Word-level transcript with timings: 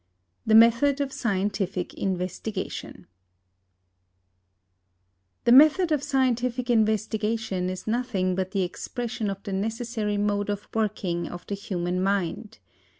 THE 0.47 0.55
METHOD 0.55 0.99
OF 0.99 1.13
SCIENTIFIC 1.13 1.93
INVESTIGATION 1.93 3.05
The 5.43 5.51
method 5.51 5.91
of 5.91 6.01
scientific 6.01 6.71
investigation 6.71 7.69
is 7.69 7.85
nothing 7.85 8.33
but 8.33 8.49
the 8.49 8.63
expression 8.63 9.29
of 9.29 9.43
the 9.43 9.53
necessary 9.53 10.17
mode 10.17 10.49
of 10.49 10.67
working 10.73 11.27
of 11.27 11.45
the 11.45 11.53
human 11.53 12.01
mind. 12.01 12.57